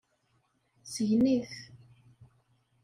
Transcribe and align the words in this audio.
Sgen-it. 0.91 1.53